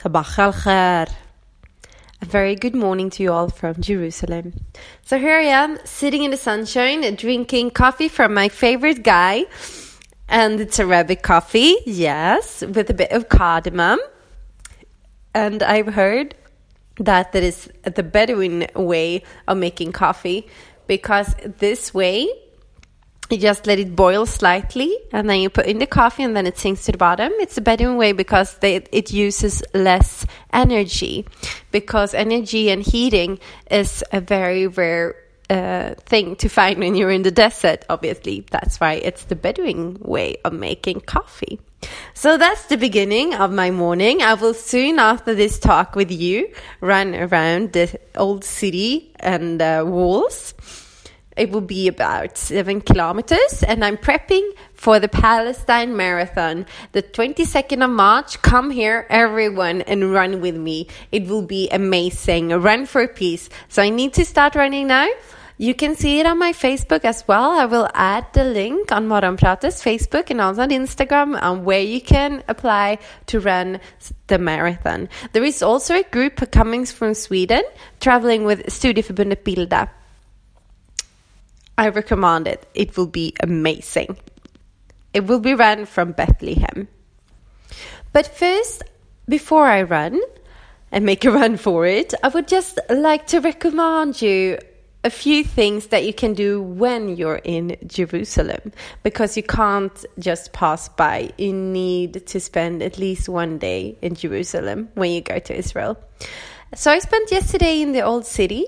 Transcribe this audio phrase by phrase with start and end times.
[0.00, 1.12] Sabah al khair.
[2.22, 4.54] A very good morning to you all from Jerusalem.
[5.02, 9.44] So here I am, sitting in the sunshine, drinking coffee from my favorite guy.
[10.26, 13.98] And it's Arabic coffee, yes, with a bit of cardamom.
[15.34, 16.34] And I've heard
[16.96, 20.48] that that is the Bedouin way of making coffee
[20.86, 22.26] because this way
[23.32, 26.46] you just let it boil slightly and then you put in the coffee and then
[26.46, 27.32] it sinks to the bottom.
[27.38, 31.26] It's a Bedouin way because they, it uses less energy
[31.70, 33.38] because energy and heating
[33.70, 35.16] is a very rare
[35.50, 38.46] uh, thing to find when you're in the desert, obviously.
[38.50, 41.60] That's why it's the Bedouin way of making coffee.
[42.14, 44.22] So that's the beginning of my morning.
[44.22, 49.84] I will soon, after this talk with you, run around the old city and uh,
[49.86, 50.54] walls.
[51.36, 57.84] It will be about seven kilometers, and I'm prepping for the Palestine Marathon, the 22nd
[57.84, 58.42] of March.
[58.42, 60.88] Come here, everyone, and run with me.
[61.12, 62.48] It will be amazing.
[62.48, 63.48] Run for peace.
[63.68, 65.08] So I need to start running now.
[65.56, 67.50] You can see it on my Facebook as well.
[67.50, 72.00] I will add the link on Morgonprates Facebook and also on Instagram on where you
[72.00, 73.78] can apply to run
[74.28, 75.10] the marathon.
[75.32, 77.62] There is also a group coming from Sweden
[78.00, 79.90] traveling with Studieförbundet Bilda.
[81.80, 82.68] I recommend it.
[82.74, 84.18] It will be amazing.
[85.14, 86.88] It will be run from Bethlehem.
[88.12, 88.82] But first,
[89.26, 90.20] before I run
[90.92, 94.58] and make a run for it, I would just like to recommend you
[95.04, 100.52] a few things that you can do when you're in Jerusalem because you can't just
[100.52, 101.32] pass by.
[101.38, 105.96] You need to spend at least one day in Jerusalem when you go to Israel.
[106.74, 108.66] So I spent yesterday in the old city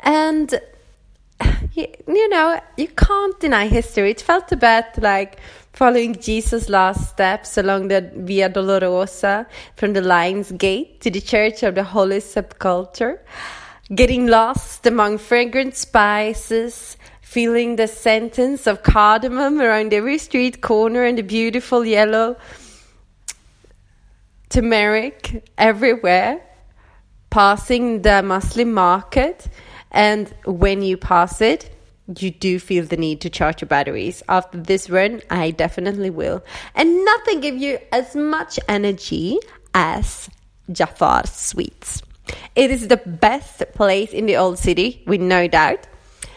[0.00, 0.58] and
[1.76, 4.10] you know, you can't deny history.
[4.10, 5.38] It felt a bit like
[5.72, 11.62] following Jesus' last steps along the Via Dolorosa from the Lion's Gate to the Church
[11.62, 13.22] of the Holy Sepulchre,
[13.94, 21.18] getting lost among fragrant spices, feeling the sentence of cardamom around every street corner and
[21.18, 22.36] the beautiful yellow
[24.48, 26.40] turmeric everywhere,
[27.28, 29.48] passing the Muslim market
[29.96, 31.74] and when you pass it,
[32.18, 34.22] you do feel the need to charge your batteries.
[34.28, 36.44] After this run, I definitely will.
[36.74, 39.38] And nothing gives you as much energy
[39.74, 40.28] as
[40.70, 42.02] Jafar Sweets.
[42.54, 45.86] It is the best place in the old city, with no doubt.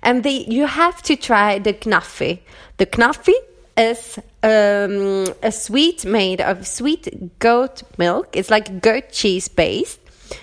[0.00, 2.40] And the, you have to try the knafi.
[2.76, 3.34] The knafi
[3.76, 8.28] is um, a sweet made of sweet goat milk.
[8.32, 9.98] It's like goat cheese based.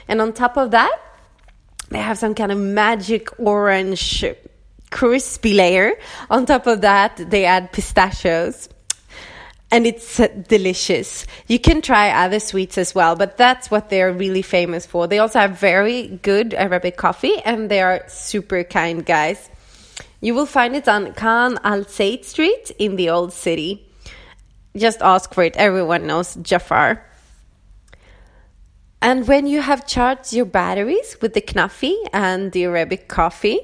[0.09, 0.99] And on top of that,
[1.89, 4.25] they have some kind of magic orange
[4.91, 5.93] crispy layer.
[6.29, 8.69] On top of that, they add pistachios.
[9.69, 11.25] And it's delicious.
[11.47, 15.07] You can try other sweets as well, but that's what they're really famous for.
[15.07, 19.49] They also have very good Arabic coffee and they are super kind guys.
[20.21, 23.85] You will find it on Khan Al Zeit Street in the old city.
[24.75, 25.57] Just ask for it.
[25.57, 27.03] Everyone knows Jafar.
[29.01, 33.59] And when you have charged your batteries with the Knafi and the Arabic coffee,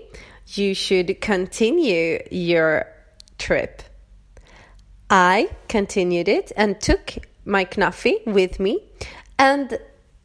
[0.47, 2.85] you should continue your
[3.39, 3.81] trip.
[5.09, 7.15] I continued it and took
[7.45, 8.83] my Knafi with me
[9.39, 9.77] and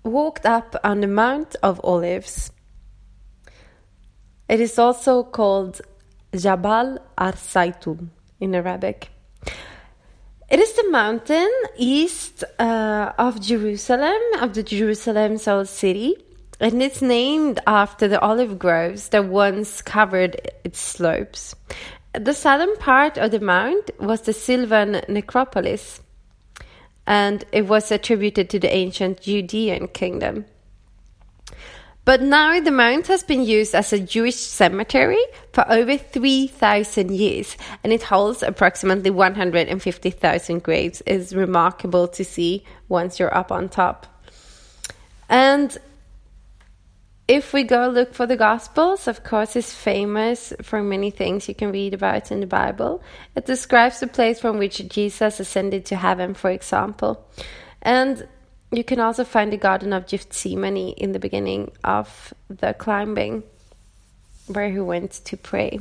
[0.05, 2.53] walked up on the Mount of Olives.
[4.49, 5.81] It is also called
[6.35, 8.09] Jabal Az Zaytun
[8.41, 9.11] in Arabic.
[10.49, 16.17] It is the mountain east uh, of Jerusalem, of the Jerusalem Old City,
[16.59, 21.55] and it's named after the olive groves that once covered its slopes.
[22.15, 26.01] The southern part of the mount was the Silwan necropolis,
[27.07, 30.47] and it was attributed to the ancient Judean kingdom.
[32.09, 35.23] But now the mount has been used as a Jewish cemetery
[35.53, 41.03] for over 3,000 years and it holds approximately 150,000 graves.
[41.05, 44.07] It's remarkable to see once you're up on top.
[45.29, 45.77] And
[47.29, 51.55] if we go look for the Gospels, of course, it's famous for many things you
[51.55, 53.03] can read about in the Bible.
[53.37, 57.29] It describes the place from which Jesus ascended to heaven, for example.
[57.83, 58.27] And
[58.71, 63.43] you can also find the Garden of Gethsemane in the beginning of the climbing,
[64.47, 65.81] where he went to pray.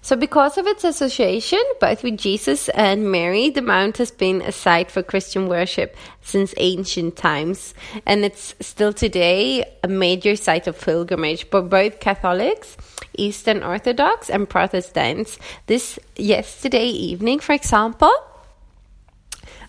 [0.00, 4.52] So, because of its association both with Jesus and Mary, the Mount has been a
[4.52, 7.74] site for Christian worship since ancient times,
[8.06, 12.76] and it's still today a major site of pilgrimage for both Catholics,
[13.18, 15.38] Eastern Orthodox, and Protestants.
[15.66, 18.12] This yesterday evening, for example,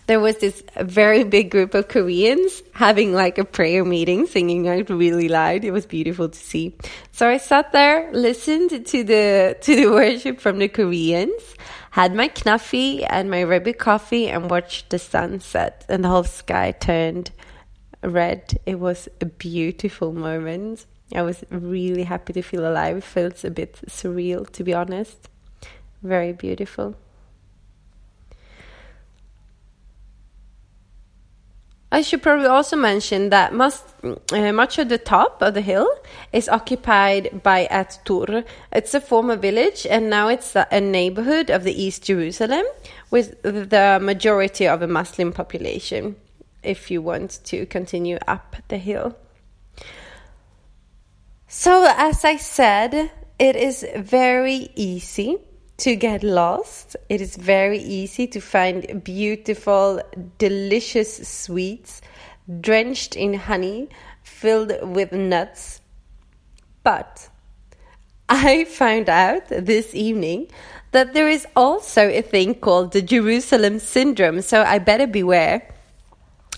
[0.08, 4.88] there was this very big group of Koreans having like a prayer meeting, singing out
[4.88, 5.64] really loud.
[5.64, 6.74] It was beautiful to see.
[7.12, 11.42] So I sat there, listened to the to the worship from the Koreans,
[11.90, 16.72] had my knafi and my Rebbe coffee, and watched the sunset, and the whole sky
[16.72, 17.30] turned
[18.02, 18.58] red.
[18.64, 20.86] It was a beautiful moment.
[21.14, 22.96] I was really happy to feel alive.
[22.96, 25.28] It felt a bit surreal, to be honest.
[26.02, 26.96] Very beautiful.
[31.98, 35.90] I should probably also mention that must, uh, much of the top of the hill
[36.32, 38.44] is occupied by At-Tur.
[38.72, 42.62] It's a former village and now it's a neighborhood of the East Jerusalem
[43.10, 46.14] with the majority of a Muslim population
[46.62, 49.16] if you want to continue up the hill.
[51.48, 53.10] So, as I said,
[53.40, 55.38] it is very easy
[55.78, 56.96] to get lost.
[57.08, 60.02] It is very easy to find beautiful,
[60.38, 62.00] delicious sweets
[62.60, 63.88] drenched in honey,
[64.22, 65.80] filled with nuts.
[66.82, 67.28] But
[68.28, 70.48] I found out this evening
[70.92, 75.74] that there is also a thing called the Jerusalem syndrome, so I better beware.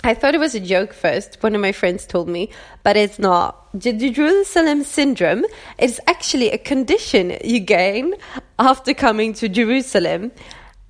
[0.02, 2.50] I thought it was a joke first, one of my friends told me,
[2.82, 3.68] but it's not.
[3.78, 5.44] Jerusalem syndrome
[5.78, 8.14] is actually a condition you gain
[8.58, 10.32] after coming to Jerusalem,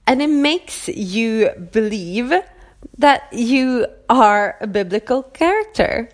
[0.07, 2.33] and it makes you believe
[2.99, 6.09] that you are a biblical character.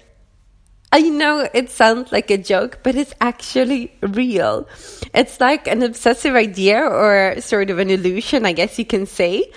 [0.91, 4.67] I know it sounds like a joke, but it's actually real.
[5.13, 9.53] It's like an obsessive idea or sort of an illusion, I guess you can say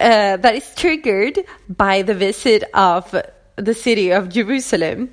[0.00, 3.14] uh, that is triggered by the visit of
[3.56, 5.10] the city of Jerusalem.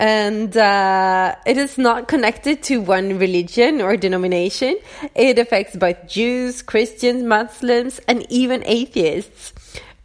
[0.00, 4.78] And uh, it is not connected to one religion or denomination.
[5.14, 9.52] It affects both Jews, Christians, Muslims, and even atheists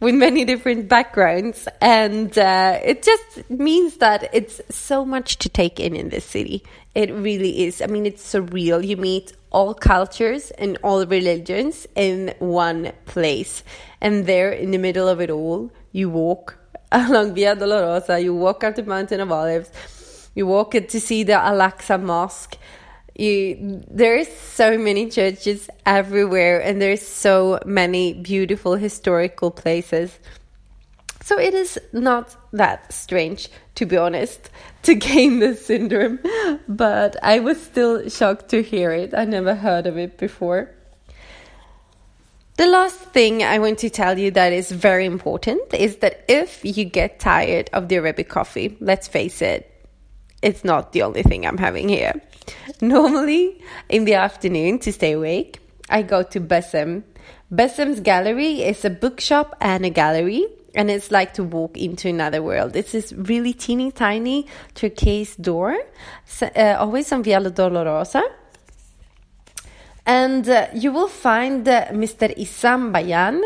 [0.00, 1.68] with many different backgrounds.
[1.80, 6.64] And uh, it just means that it's so much to take in in this city.
[6.96, 7.80] It really is.
[7.80, 8.84] I mean, it's surreal.
[8.84, 13.62] You meet all cultures and all religions in one place.
[14.00, 16.58] And there, in the middle of it all, you walk
[16.92, 19.70] along Via Dolorosa, you walk up the Mountain of Olives,
[20.34, 22.58] you walk to see the Al-Aqsa Mosque.
[23.16, 30.18] You, there's so many churches everywhere, and there's so many beautiful historical places.
[31.22, 34.50] So it is not that strange, to be honest,
[34.82, 36.18] to gain this syndrome,
[36.68, 39.14] but I was still shocked to hear it.
[39.14, 40.70] I never heard of it before.
[42.56, 46.64] The last thing I want to tell you that is very important is that if
[46.64, 49.70] you get tired of the Arabic coffee, let's face it,
[50.40, 52.14] it's not the only thing I'm having here.
[52.80, 55.58] Normally, in the afternoon to stay awake,
[55.90, 57.02] I go to Besem.
[57.52, 62.42] Besem's gallery is a bookshop and a gallery and it's like to walk into another
[62.42, 62.76] world.
[62.76, 65.76] It's this really teeny tiny turquoise door,
[66.42, 68.22] uh, always on Via Dolorosa.
[70.06, 72.36] And uh, you will find uh, Mr.
[72.36, 73.42] Issam Bayan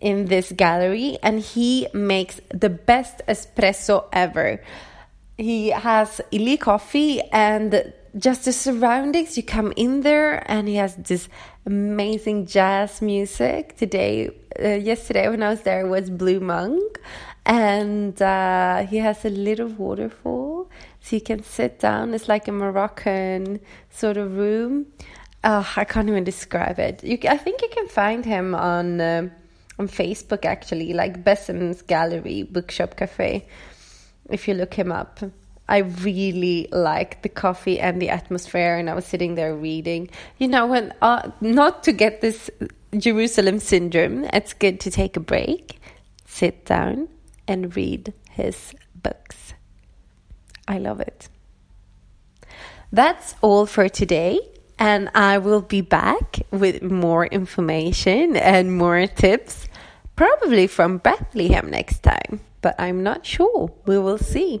[0.00, 4.60] in this gallery, and he makes the best espresso ever.
[5.38, 9.36] He has illy coffee and just the surroundings.
[9.36, 11.28] You come in there, and he has this
[11.66, 13.76] amazing jazz music.
[13.76, 14.30] Today,
[14.62, 17.00] uh, yesterday when I was there was Blue Monk,
[17.46, 22.14] and uh, he has a little waterfall, so you can sit down.
[22.14, 24.86] It's like a Moroccan sort of room.
[25.44, 27.02] Oh, I can't even describe it.
[27.02, 29.28] You, I think you can find him on uh,
[29.78, 33.46] on Facebook actually, like Bessem's Gallery Bookshop Cafe.
[34.30, 35.20] If you look him up.
[35.68, 40.10] I really like the coffee and the atmosphere, and I was sitting there reading.
[40.38, 42.50] You know, when uh, not to get this
[42.96, 45.80] Jerusalem syndrome, it's good to take a break,
[46.26, 47.08] sit down
[47.46, 49.54] and read his books.
[50.68, 51.28] I love it.
[52.92, 54.40] That's all for today.
[54.78, 59.68] And I will be back with more information and more tips,
[60.16, 63.70] probably from Bethlehem next time, but I'm not sure.
[63.86, 64.60] We will see.